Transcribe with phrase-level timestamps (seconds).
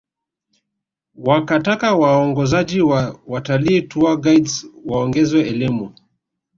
[1.15, 5.93] Wakataka waongozaji wa watalii tour guides waongezewe elimu